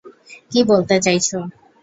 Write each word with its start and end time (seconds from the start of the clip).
কি 0.51 0.59
বলতে 0.63 0.95
চাইছো? 0.99 1.37